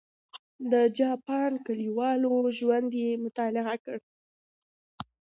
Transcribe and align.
د 0.71 0.73
جاپان 0.99 1.51
کلیوالو 1.65 2.33
ژوند 2.57 2.91
یې 3.01 3.11
مطالعه 3.25 3.75
کړ. 3.85 3.97